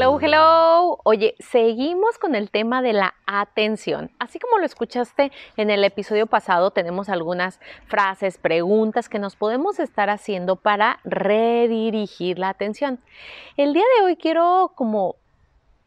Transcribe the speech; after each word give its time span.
Hello, 0.00 0.16
hello. 0.20 1.00
Oye, 1.02 1.34
seguimos 1.40 2.18
con 2.18 2.36
el 2.36 2.52
tema 2.52 2.82
de 2.82 2.92
la 2.92 3.14
atención. 3.26 4.12
Así 4.20 4.38
como 4.38 4.58
lo 4.58 4.64
escuchaste 4.64 5.32
en 5.56 5.70
el 5.70 5.82
episodio 5.82 6.28
pasado, 6.28 6.70
tenemos 6.70 7.08
algunas 7.08 7.58
frases, 7.88 8.38
preguntas 8.38 9.08
que 9.08 9.18
nos 9.18 9.34
podemos 9.34 9.80
estar 9.80 10.08
haciendo 10.08 10.54
para 10.54 11.00
redirigir 11.02 12.38
la 12.38 12.48
atención. 12.48 13.00
El 13.56 13.72
día 13.72 13.82
de 13.98 14.04
hoy 14.04 14.14
quiero 14.14 14.70
como 14.76 15.16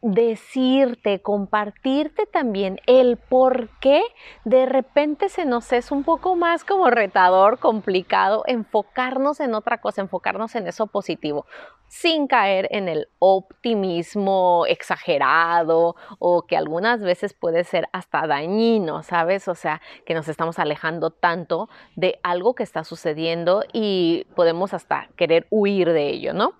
decirte, 0.02 1.22
compartirte 1.22 2.26
también 2.26 2.80
el 2.86 3.16
por 3.16 3.68
qué 3.80 4.02
de 4.44 4.66
repente 4.66 5.28
se 5.28 5.44
nos 5.44 5.72
es 5.72 5.92
un 5.92 6.02
poco 6.02 6.34
más 6.34 6.64
como 6.64 6.90
retador, 6.90 7.60
complicado, 7.60 8.42
enfocarnos 8.46 9.38
en 9.38 9.54
otra 9.54 9.80
cosa, 9.80 10.02
enfocarnos 10.02 10.56
en 10.56 10.66
eso 10.66 10.88
positivo, 10.88 11.46
sin 11.86 12.26
caer 12.26 12.68
en 12.72 12.88
el 12.88 13.08
optimismo 13.20 14.64
exagerado 14.66 15.94
o 16.18 16.46
que 16.46 16.56
algunas 16.56 17.00
veces 17.00 17.32
puede 17.32 17.62
ser 17.62 17.86
hasta 17.92 18.26
dañino, 18.26 19.02
¿sabes? 19.02 19.46
O 19.46 19.54
sea, 19.54 19.80
que 20.04 20.14
nos 20.14 20.26
estamos 20.26 20.58
alejando 20.58 21.10
tanto 21.10 21.68
de 21.94 22.18
algo 22.22 22.54
que 22.54 22.64
está 22.64 22.82
sucediendo 22.82 23.62
y 23.72 24.26
podemos 24.34 24.74
hasta 24.74 25.10
querer 25.16 25.46
huir 25.50 25.92
de 25.92 26.08
ello, 26.08 26.32
¿no? 26.32 26.54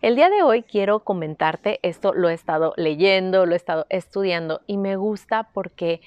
El 0.00 0.16
día 0.16 0.30
de 0.30 0.42
hoy 0.42 0.62
quiero 0.62 1.00
comentarte, 1.00 1.80
esto 1.82 2.14
lo 2.14 2.28
he 2.28 2.34
estado 2.34 2.72
leyendo, 2.76 2.87
lo 2.96 3.52
he 3.52 3.56
estado 3.56 3.86
estudiando 3.90 4.60
y 4.66 4.76
me 4.78 4.96
gusta 4.96 5.50
porque 5.52 6.00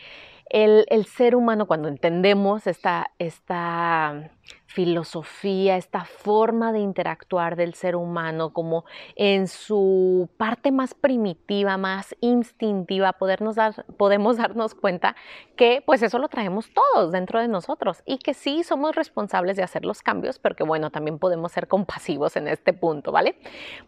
el, 0.52 1.06
ser 1.06 1.36
humano, 1.36 1.66
cuando 1.66 1.88
entendemos 1.88 2.68
esta, 2.68 3.12
esta 3.20 4.32
filosofía, 4.66 5.78
esta 5.78 6.04
forma 6.04 6.74
de 6.74 6.80
interactuar 6.80 7.56
del 7.56 7.74
ser 7.74 7.96
humano, 7.96 8.52
como 8.52 8.84
en 9.16 9.48
su 9.48 10.30
parte 10.36 10.74
más 10.74 10.94
primitiva, 10.94 11.78
más 11.78 12.18
instintiva, 12.20 13.14
podernos 13.14 13.56
dar, 13.56 13.86
podemos 13.98 14.36
darnos 14.36 14.76
cuenta 14.76 15.16
que 15.56 15.82
pues 15.86 16.02
eso 16.04 16.20
lo 16.20 16.28
traemos 16.28 16.70
todos 16.74 17.14
dentro 17.14 17.40
de 17.40 17.48
nosotros 17.48 18.04
y 18.06 18.18
que 18.18 18.34
sí 18.34 18.64
somos 18.64 18.94
responsables 18.96 19.56
de 19.56 19.64
hacer 19.64 19.86
los 19.86 20.02
cambios, 20.02 20.38
pero 20.38 20.56
que 20.56 20.66
bueno, 20.66 20.90
también 20.90 21.18
podemos 21.18 21.54
ser 21.54 21.70
compasivos 21.70 22.36
en 22.36 22.50
este 22.50 22.74
punto, 22.74 23.14
¿vale? 23.14 23.38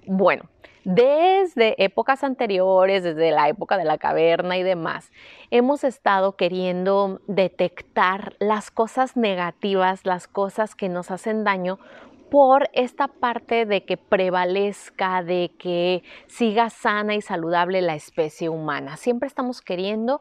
Bueno, 0.06 0.46
desde 0.84 1.82
épocas 1.84 2.24
anteriores, 2.24 3.04
desde 3.04 3.32
la 3.32 3.50
época 3.50 3.78
de 3.78 3.86
la 3.86 3.98
caverna 3.98 4.58
y 4.58 4.64
demás, 4.64 5.12
hemos 5.52 5.84
estado 5.84 6.36
queriendo 6.36 7.22
detectar 7.28 8.36
las 8.40 8.72
cosas 8.72 9.16
negativas, 9.16 10.06
las 10.06 10.28
cosas 10.28 10.76
que 10.76 10.90
nos 10.90 11.12
hacen 11.12 11.44
daño 11.44 11.80
por 12.34 12.68
esta 12.74 13.10
parte 13.10 13.68
de 13.68 13.86
que 13.86 13.96
prevalezca, 13.96 15.22
de 15.22 15.52
que 15.60 16.02
siga 16.26 16.72
sana 16.72 17.14
y 17.14 17.22
saludable 17.22 17.80
la 17.84 17.94
especie 17.94 18.50
humana. 18.50 18.98
Siempre 18.98 19.28
estamos 19.28 19.62
queriendo 19.62 20.20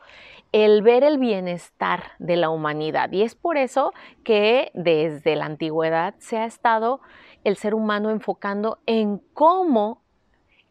el 0.53 0.83
ver 0.83 1.05
el 1.05 1.17
bienestar 1.17 2.13
de 2.19 2.37
la 2.37 2.51
humanidad 2.51 3.11
y 3.13 3.23
es 3.23 3.35
por 3.35 3.57
eso 3.57 3.93
que 4.25 4.71
desde 4.75 5.37
la 5.37 5.47
antigüedad 5.47 6.15
se 6.19 6.37
ha 6.37 6.45
estado 6.45 7.01
el 7.45 7.57
ser 7.57 7.75
humano 7.75 8.11
enfocando 8.11 8.79
en 8.85 9.19
cómo 9.33 10.02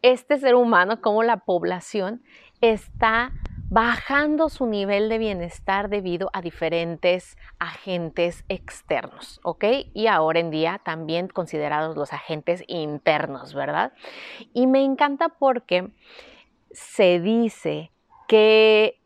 este 0.02 0.38
ser 0.38 0.54
humano, 0.54 1.00
como 1.00 1.22
la 1.22 1.38
población, 1.38 2.22
está 2.60 3.32
bajando 3.70 4.50
su 4.50 4.66
nivel 4.66 5.08
de 5.08 5.16
bienestar 5.16 5.88
debido 5.88 6.28
a 6.34 6.42
diferentes 6.42 7.38
agentes 7.58 8.44
externos, 8.50 9.40
¿ok? 9.44 9.64
Y 9.94 10.08
ahora 10.08 10.40
en 10.40 10.50
día 10.50 10.80
también 10.84 11.28
considerados 11.28 11.96
los 11.96 12.12
agentes 12.12 12.62
internos, 12.66 13.54
¿verdad? 13.54 13.94
Y 14.52 14.66
me 14.66 14.84
encanta 14.84 15.30
porque 15.30 15.90
se 16.70 17.18
dice 17.20 17.90
que 18.28 19.01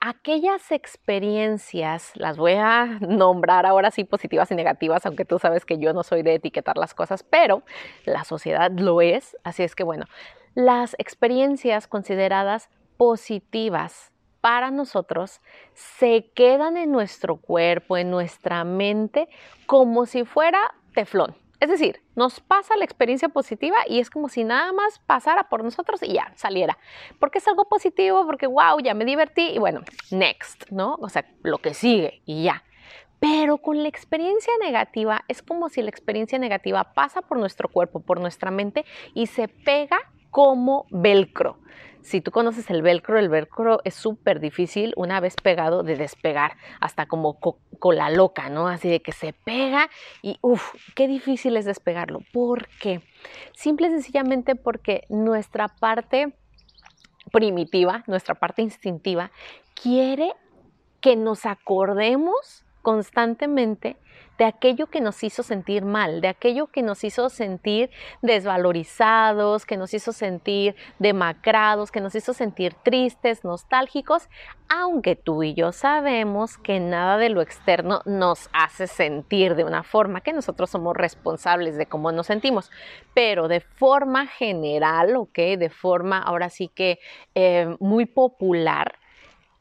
aquellas 0.00 0.72
experiencias, 0.72 2.12
las 2.14 2.36
voy 2.36 2.52
a 2.52 2.86
nombrar 3.00 3.66
ahora 3.66 3.90
sí 3.90 4.04
positivas 4.04 4.50
y 4.50 4.54
negativas, 4.54 5.06
aunque 5.06 5.24
tú 5.24 5.38
sabes 5.38 5.64
que 5.64 5.78
yo 5.78 5.92
no 5.92 6.02
soy 6.02 6.22
de 6.22 6.34
etiquetar 6.34 6.76
las 6.76 6.94
cosas, 6.94 7.22
pero 7.22 7.62
la 8.04 8.24
sociedad 8.24 8.70
lo 8.70 9.00
es, 9.00 9.36
así 9.44 9.62
es 9.62 9.74
que 9.74 9.84
bueno, 9.84 10.06
las 10.54 10.94
experiencias 10.98 11.86
consideradas 11.86 12.68
positivas 12.96 14.12
para 14.40 14.70
nosotros 14.70 15.40
se 15.74 16.30
quedan 16.34 16.76
en 16.76 16.92
nuestro 16.92 17.36
cuerpo, 17.36 17.96
en 17.96 18.10
nuestra 18.10 18.64
mente, 18.64 19.28
como 19.66 20.06
si 20.06 20.24
fuera 20.24 20.60
teflón. 20.94 21.34
Es 21.58 21.70
decir, 21.70 22.02
nos 22.14 22.40
pasa 22.40 22.76
la 22.76 22.84
experiencia 22.84 23.28
positiva 23.28 23.76
y 23.88 24.00
es 24.00 24.10
como 24.10 24.28
si 24.28 24.44
nada 24.44 24.72
más 24.72 24.98
pasara 24.98 25.48
por 25.48 25.64
nosotros 25.64 26.02
y 26.02 26.14
ya 26.14 26.32
saliera. 26.36 26.76
Porque 27.18 27.38
es 27.38 27.48
algo 27.48 27.66
positivo, 27.66 28.26
porque 28.26 28.46
wow, 28.46 28.78
ya 28.82 28.94
me 28.94 29.04
divertí 29.04 29.48
y 29.48 29.58
bueno, 29.58 29.80
next, 30.10 30.70
¿no? 30.70 30.96
O 31.00 31.08
sea, 31.08 31.24
lo 31.42 31.58
que 31.58 31.72
sigue 31.72 32.22
y 32.26 32.44
ya. 32.44 32.62
Pero 33.20 33.58
con 33.58 33.82
la 33.82 33.88
experiencia 33.88 34.52
negativa 34.60 35.24
es 35.28 35.42
como 35.42 35.70
si 35.70 35.80
la 35.80 35.88
experiencia 35.88 36.38
negativa 36.38 36.92
pasa 36.92 37.22
por 37.22 37.38
nuestro 37.38 37.68
cuerpo, 37.68 38.00
por 38.00 38.20
nuestra 38.20 38.50
mente 38.50 38.84
y 39.14 39.26
se 39.26 39.48
pega 39.48 39.98
como 40.36 40.84
velcro. 40.90 41.56
Si 42.02 42.20
tú 42.20 42.30
conoces 42.30 42.68
el 42.68 42.82
velcro, 42.82 43.18
el 43.18 43.30
velcro 43.30 43.80
es 43.84 43.94
súper 43.94 44.38
difícil 44.38 44.92
una 44.94 45.18
vez 45.18 45.34
pegado 45.42 45.82
de 45.82 45.96
despegar, 45.96 46.58
hasta 46.78 47.06
como 47.06 47.38
cola 47.78 48.10
loca, 48.10 48.50
¿no? 48.50 48.68
Así 48.68 48.90
de 48.90 49.00
que 49.00 49.12
se 49.12 49.32
pega 49.32 49.88
y 50.20 50.36
uff, 50.42 50.74
qué 50.94 51.08
difícil 51.08 51.56
es 51.56 51.64
despegarlo. 51.64 52.20
¿Por 52.34 52.68
qué? 52.82 53.00
Simple 53.54 53.86
y 53.86 53.92
sencillamente 53.92 54.56
porque 54.56 55.06
nuestra 55.08 55.68
parte 55.68 56.36
primitiva, 57.32 58.04
nuestra 58.06 58.34
parte 58.34 58.60
instintiva, 58.60 59.30
quiere 59.72 60.34
que 61.00 61.16
nos 61.16 61.46
acordemos 61.46 62.66
constantemente 62.82 63.96
de 64.38 64.44
aquello 64.44 64.86
que 64.86 65.00
nos 65.00 65.22
hizo 65.22 65.42
sentir 65.42 65.84
mal, 65.84 66.20
de 66.20 66.28
aquello 66.28 66.66
que 66.66 66.82
nos 66.82 67.04
hizo 67.04 67.28
sentir 67.28 67.90
desvalorizados, 68.22 69.66
que 69.66 69.76
nos 69.76 69.94
hizo 69.94 70.12
sentir 70.12 70.76
demacrados, 70.98 71.90
que 71.90 72.00
nos 72.00 72.14
hizo 72.14 72.32
sentir 72.32 72.74
tristes, 72.74 73.44
nostálgicos, 73.44 74.28
aunque 74.68 75.16
tú 75.16 75.42
y 75.42 75.54
yo 75.54 75.72
sabemos 75.72 76.58
que 76.58 76.80
nada 76.80 77.18
de 77.18 77.30
lo 77.30 77.40
externo 77.40 78.02
nos 78.04 78.50
hace 78.52 78.86
sentir 78.86 79.54
de 79.54 79.64
una 79.64 79.82
forma 79.82 80.20
que 80.20 80.32
nosotros 80.32 80.70
somos 80.70 80.96
responsables 80.96 81.76
de 81.76 81.86
cómo 81.86 82.12
nos 82.12 82.26
sentimos, 82.26 82.70
pero 83.14 83.48
de 83.48 83.60
forma 83.60 84.26
general, 84.26 85.16
¿ok? 85.16 85.38
De 85.58 85.70
forma 85.70 86.18
ahora 86.18 86.50
sí 86.50 86.68
que 86.68 86.98
eh, 87.34 87.76
muy 87.78 88.06
popular, 88.06 88.98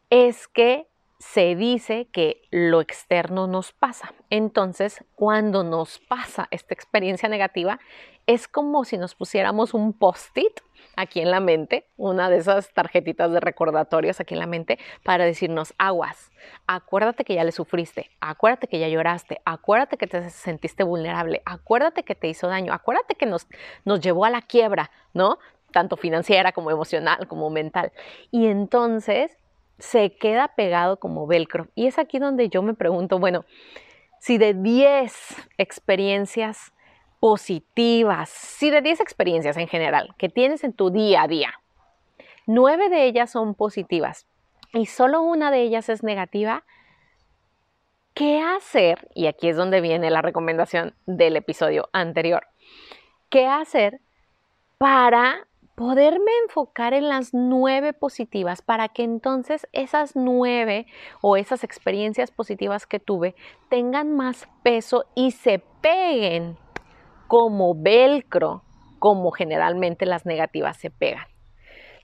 es 0.09 0.47
que 0.47 0.87
se 1.19 1.55
dice 1.55 2.07
que 2.11 2.41
lo 2.51 2.81
externo 2.81 3.47
nos 3.47 3.71
pasa. 3.71 4.13
Entonces, 4.29 5.03
cuando 5.15 5.63
nos 5.63 5.99
pasa 5.99 6.47
esta 6.51 6.73
experiencia 6.73 7.29
negativa, 7.29 7.79
es 8.27 8.47
como 8.47 8.85
si 8.85 8.97
nos 8.97 9.15
pusiéramos 9.15 9.73
un 9.73 9.93
post-it 9.93 10.59
aquí 10.95 11.19
en 11.19 11.31
la 11.31 11.39
mente, 11.39 11.87
una 11.97 12.29
de 12.29 12.37
esas 12.37 12.73
tarjetitas 12.73 13.31
de 13.31 13.39
recordatorios 13.39 14.19
aquí 14.19 14.33
en 14.33 14.39
la 14.39 14.47
mente, 14.47 14.79
para 15.03 15.25
decirnos 15.25 15.73
aguas. 15.77 16.31
Acuérdate 16.67 17.23
que 17.23 17.35
ya 17.35 17.43
le 17.43 17.51
sufriste, 17.51 18.11
acuérdate 18.19 18.67
que 18.67 18.79
ya 18.79 18.87
lloraste, 18.87 19.41
acuérdate 19.45 19.97
que 19.97 20.07
te 20.07 20.29
sentiste 20.29 20.83
vulnerable, 20.83 21.41
acuérdate 21.45 22.03
que 22.03 22.15
te 22.15 22.27
hizo 22.27 22.47
daño, 22.47 22.73
acuérdate 22.73 23.15
que 23.15 23.25
nos, 23.25 23.47
nos 23.83 23.99
llevó 24.01 24.25
a 24.25 24.29
la 24.29 24.41
quiebra, 24.41 24.91
¿no? 25.13 25.37
Tanto 25.71 25.97
financiera 25.97 26.51
como 26.51 26.71
emocional, 26.71 27.27
como 27.27 27.49
mental. 27.49 27.91
Y 28.31 28.47
entonces 28.47 29.37
se 29.79 30.15
queda 30.17 30.49
pegado 30.49 30.97
como 30.97 31.27
velcro. 31.27 31.67
Y 31.75 31.87
es 31.87 31.99
aquí 31.99 32.19
donde 32.19 32.49
yo 32.49 32.61
me 32.61 32.73
pregunto, 32.73 33.19
bueno, 33.19 33.45
si 34.19 34.37
de 34.37 34.53
10 34.53 35.13
experiencias 35.57 36.73
positivas, 37.19 38.29
si 38.29 38.69
de 38.69 38.81
10 38.81 38.99
experiencias 39.01 39.57
en 39.57 39.67
general 39.67 40.15
que 40.17 40.29
tienes 40.29 40.63
en 40.63 40.73
tu 40.73 40.91
día 40.91 41.23
a 41.23 41.27
día, 41.27 41.53
9 42.47 42.89
de 42.89 43.05
ellas 43.05 43.31
son 43.31 43.55
positivas 43.55 44.27
y 44.73 44.85
solo 44.85 45.21
una 45.21 45.51
de 45.51 45.61
ellas 45.61 45.89
es 45.89 46.03
negativa, 46.03 46.63
¿qué 48.13 48.41
hacer? 48.41 49.09
Y 49.13 49.27
aquí 49.27 49.49
es 49.49 49.57
donde 49.57 49.81
viene 49.81 50.09
la 50.09 50.21
recomendación 50.21 50.95
del 51.05 51.35
episodio 51.35 51.89
anterior. 51.93 52.47
¿Qué 53.29 53.47
hacer 53.47 54.01
para 54.77 55.47
poderme 55.75 56.31
enfocar 56.43 56.93
en 56.93 57.09
las 57.09 57.33
nueve 57.33 57.93
positivas 57.93 58.61
para 58.61 58.87
que 58.87 59.03
entonces 59.03 59.67
esas 59.73 60.15
nueve 60.15 60.87
o 61.21 61.37
esas 61.37 61.63
experiencias 61.63 62.31
positivas 62.31 62.87
que 62.87 62.99
tuve 62.99 63.35
tengan 63.69 64.15
más 64.15 64.47
peso 64.63 65.05
y 65.15 65.31
se 65.31 65.59
peguen 65.81 66.57
como 67.27 67.75
velcro, 67.75 68.63
como 68.99 69.31
generalmente 69.31 70.05
las 70.05 70.25
negativas 70.25 70.77
se 70.77 70.89
pegan. 70.89 71.27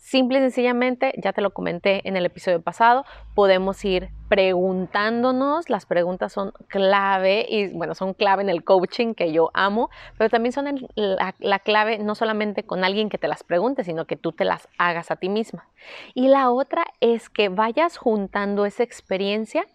Simple 0.01 0.39
y 0.39 0.41
sencillamente, 0.41 1.13
ya 1.17 1.31
te 1.31 1.41
lo 1.41 1.51
comenté 1.51 2.01
en 2.09 2.17
el 2.17 2.25
episodio 2.25 2.59
pasado, 2.59 3.05
podemos 3.35 3.85
ir 3.85 4.09
preguntándonos, 4.29 5.69
las 5.69 5.85
preguntas 5.85 6.33
son 6.33 6.53
clave 6.69 7.45
y 7.47 7.67
bueno, 7.67 7.93
son 7.93 8.15
clave 8.15 8.41
en 8.41 8.49
el 8.49 8.63
coaching 8.63 9.13
que 9.13 9.31
yo 9.31 9.51
amo, 9.53 9.91
pero 10.17 10.31
también 10.31 10.53
son 10.53 10.65
la, 10.95 11.35
la, 11.37 11.59
clave 11.59 11.99
no 11.99 12.15
solamente 12.15 12.63
con 12.63 12.83
alguien 12.83 13.09
que 13.09 13.19
te 13.19 13.27
las 13.27 13.43
pregunte, 13.43 13.83
sino 13.83 14.05
que 14.05 14.15
tú 14.17 14.31
te 14.31 14.43
las 14.43 14.67
hagas 14.79 15.11
a 15.11 15.17
ti 15.17 15.29
misma. 15.29 15.69
Y 16.15 16.29
la 16.29 16.49
otra 16.49 16.83
es 16.99 17.29
que 17.29 17.49
vayas 17.49 17.97
juntando 17.97 18.65
esa 18.65 18.81
experiencia 18.81 19.67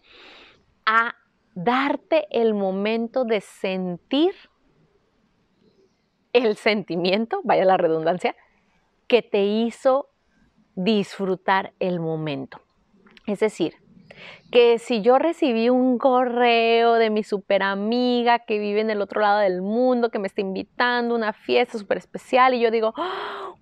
a 0.87 1.15
darte 1.55 2.27
el 2.33 2.53
momento 2.53 3.25
de 3.25 3.41
sentir 3.41 4.35
el 6.33 6.57
sentimiento, 6.57 7.43
vaya 7.45 7.65
la 7.65 7.77
redundancia, 7.77 8.35
que 9.07 9.23
te 9.23 9.45
hizo 9.45 10.11
disfrutar 10.77 11.73
el 11.81 11.99
momento. 11.99 12.61
Es 13.27 13.41
decir, 13.41 13.75
que 14.51 14.79
si 14.79 15.03
yo 15.03 15.19
recibí 15.19 15.69
un 15.69 15.99
correo 15.99 16.95
de 16.95 17.11
mi 17.11 17.25
super 17.25 17.63
amiga 17.63 18.39
que 18.41 18.59
vive 18.59 18.81
en 18.81 18.91
el 18.91 19.03
otro 19.03 19.21
lado 19.21 19.41
del 19.41 19.63
mundo, 19.63 20.11
que 20.11 20.19
me 20.19 20.29
está 20.29 20.41
invitando 20.41 21.15
a 21.15 21.19
una 21.19 21.33
fiesta 21.33 21.79
súper 21.79 21.99
especial 21.99 22.55
y 22.55 22.61
yo 22.61 22.71
digo, 22.71 22.95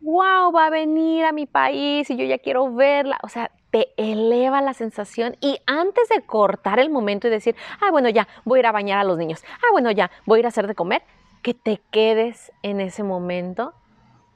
wow, 0.00 0.52
va 0.52 0.66
a 0.66 0.70
venir 0.70 1.25
a 1.25 1.32
mi 1.32 1.46
país 1.46 2.11
y 2.11 2.16
yo 2.16 2.25
ya 2.25 2.38
quiero 2.38 2.72
verla, 2.72 3.19
o 3.22 3.28
sea, 3.28 3.50
te 3.70 3.88
eleva 3.96 4.61
la 4.61 4.75
sensación 4.75 5.37
y 5.40 5.58
antes 5.66 6.08
de 6.08 6.20
cortar 6.22 6.78
el 6.78 6.90
momento 6.90 7.26
y 7.26 7.31
decir, 7.31 7.56
ah, 7.81 7.90
bueno, 7.90 8.08
ya, 8.08 8.28
voy 8.44 8.58
a 8.58 8.61
ir 8.61 8.66
a 8.66 8.72
bañar 8.72 8.99
a 8.99 9.05
los 9.05 9.16
niños, 9.16 9.43
ah, 9.62 9.72
bueno, 9.72 9.90
ya, 9.90 10.11
voy 10.26 10.38
a 10.38 10.40
ir 10.40 10.46
a 10.46 10.49
hacer 10.49 10.66
de 10.66 10.75
comer, 10.75 11.02
que 11.43 11.55
te 11.55 11.81
quedes 11.90 12.52
en 12.62 12.81
ese 12.81 13.02
momento, 13.02 13.75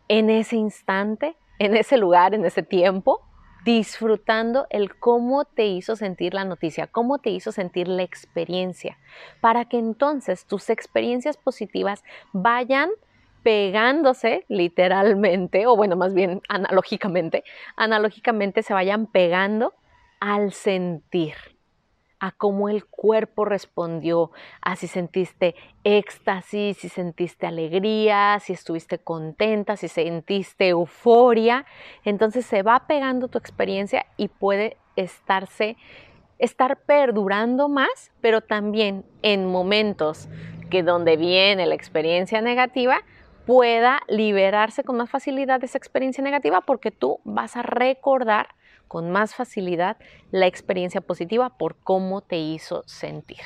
en 0.09 0.31
ese 0.31 0.57
instante 0.57 1.37
en 1.59 1.77
ese 1.77 1.97
lugar, 1.97 2.35
en 2.35 2.45
ese 2.45 2.63
tiempo, 2.63 3.23
disfrutando 3.65 4.67
el 4.71 4.97
cómo 4.97 5.45
te 5.45 5.67
hizo 5.67 5.97
sentir 5.97 6.33
la 6.35 6.45
noticia, 6.45 6.87
cómo 6.87 7.19
te 7.19 7.31
hizo 7.31 7.53
sentir 7.53 7.89
la 7.89 8.03
experiencia, 8.03 8.99
para 9.41 9.65
que 9.67 9.79
entonces 9.79 10.47
tus 10.47 10.71
experiencias 10.71 11.37
positivas 11.37 12.05
vayan 12.33 12.91
pegándose 13.43 14.45
literalmente, 14.49 15.67
o 15.67 15.77
bueno, 15.77 15.97
más 15.97 16.15
bien 16.15 16.41
analógicamente, 16.49 17.45
analógicamente 17.77 18.63
se 18.63 18.75
vayan 18.75 19.07
pegando 19.07 19.75
al 20.21 20.53
sentir 20.53 21.35
a 22.21 22.33
cómo 22.33 22.69
el 22.69 22.85
cuerpo 22.85 23.45
respondió, 23.45 24.31
a 24.61 24.77
si 24.77 24.87
sentiste 24.87 25.55
éxtasis, 25.85 26.79
si 26.79 26.89
sentiste 26.89 27.47
alegría, 27.47 28.39
si 28.41 28.53
estuviste 28.53 28.99
contenta, 28.99 29.77
si 29.77 29.89
sentiste 29.89 30.69
euforia. 30.69 31.65
Entonces 32.05 32.47
se 32.47 32.63
va 32.63 32.87
pegando 32.87 33.29
tu 33.29 33.39
experiencia 33.39 34.07
y 34.17 34.29
puede 34.29 34.77
estarse 34.97 35.77
estar 36.39 36.79
perdurando 36.83 37.69
más, 37.69 38.13
pero 38.21 38.41
también 38.41 39.05
en 39.23 39.47
momentos 39.47 40.29
que 40.71 40.83
donde 40.83 41.17
viene 41.17 41.67
la 41.67 41.75
experiencia 41.75 42.41
negativa, 42.41 43.01
pueda 43.47 44.03
liberarse 44.09 44.85
con 44.85 44.99
más 44.99 45.11
facilidad 45.11 45.61
de 45.61 45.67
esa 45.67 45.79
experiencia 45.79 46.23
negativa 46.23 46.61
porque 46.61 46.91
tú 46.91 47.21
vas 47.25 47.57
a 47.57 47.63
recordar 47.63 48.49
con 48.89 49.11
más 49.11 49.35
facilidad 49.35 49.99
la 50.31 50.47
experiencia 50.47 51.01
positiva 51.01 51.57
por 51.57 51.77
cómo 51.77 52.23
te 52.23 52.39
hizo 52.39 52.83
sentir. 52.87 53.39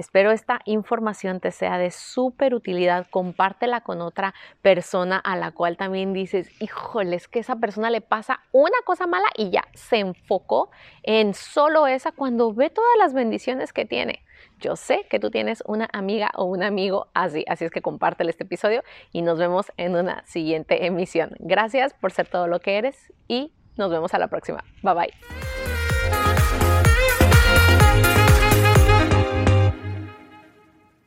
Espero 0.00 0.30
esta 0.30 0.60
información 0.64 1.40
te 1.40 1.50
sea 1.50 1.76
de 1.76 1.90
súper 1.90 2.54
utilidad. 2.54 3.06
Compártela 3.10 3.82
con 3.82 4.00
otra 4.00 4.32
persona 4.62 5.18
a 5.18 5.36
la 5.36 5.50
cual 5.50 5.76
también 5.76 6.14
dices, 6.14 6.50
híjole, 6.62 7.16
es 7.16 7.28
que 7.28 7.40
esa 7.40 7.56
persona 7.56 7.90
le 7.90 8.00
pasa 8.00 8.40
una 8.50 8.78
cosa 8.86 9.06
mala 9.06 9.28
y 9.36 9.50
ya 9.50 9.64
se 9.74 9.98
enfocó 9.98 10.70
en 11.02 11.34
solo 11.34 11.86
esa 11.86 12.12
cuando 12.12 12.54
ve 12.54 12.70
todas 12.70 12.96
las 12.96 13.12
bendiciones 13.12 13.74
que 13.74 13.84
tiene. 13.84 14.24
Yo 14.58 14.74
sé 14.74 15.06
que 15.10 15.20
tú 15.20 15.30
tienes 15.30 15.62
una 15.66 15.86
amiga 15.92 16.30
o 16.34 16.44
un 16.44 16.62
amigo 16.62 17.08
así, 17.12 17.44
así 17.46 17.66
es 17.66 17.70
que 17.70 17.82
compártele 17.82 18.30
este 18.30 18.44
episodio 18.44 18.82
y 19.12 19.20
nos 19.20 19.38
vemos 19.38 19.70
en 19.76 19.96
una 19.96 20.24
siguiente 20.24 20.86
emisión. 20.86 21.36
Gracias 21.40 21.92
por 21.92 22.10
ser 22.10 22.26
todo 22.26 22.46
lo 22.46 22.60
que 22.60 22.78
eres 22.78 23.12
y 23.28 23.52
nos 23.80 23.90
vemos 23.90 24.14
a 24.14 24.18
la 24.18 24.28
próxima. 24.28 24.62
Bye 24.82 24.94
bye. 24.94 25.49